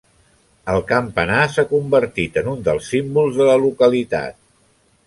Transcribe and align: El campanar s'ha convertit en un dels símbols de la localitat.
El 0.71 0.79
campanar 0.91 1.43
s'ha 1.57 1.65
convertit 1.75 2.41
en 2.43 2.51
un 2.55 2.67
dels 2.71 2.91
símbols 2.95 3.39
de 3.43 3.53
la 3.53 3.61
localitat. 3.69 4.43